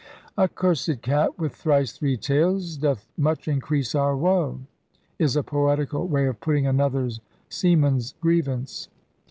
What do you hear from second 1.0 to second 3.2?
cat with thrice three tails Doth